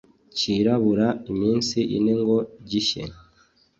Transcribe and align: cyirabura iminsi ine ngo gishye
cyirabura 0.37 1.07
iminsi 1.31 1.77
ine 1.97 2.13
ngo 2.21 2.37
gishye 2.69 3.03